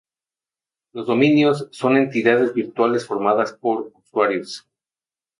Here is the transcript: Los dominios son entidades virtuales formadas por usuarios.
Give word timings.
Los 0.93 1.05
dominios 1.05 1.67
son 1.71 1.95
entidades 1.95 2.55
virtuales 2.55 3.05
formadas 3.05 3.53
por 3.53 3.91
usuarios. 3.93 4.67